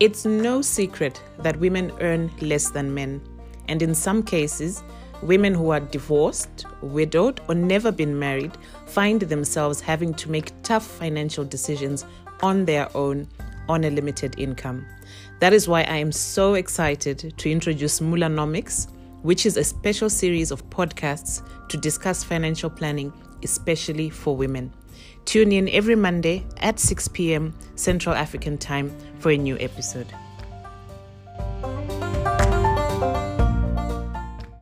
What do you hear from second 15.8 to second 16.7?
I am so